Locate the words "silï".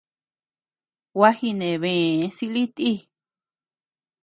2.35-2.63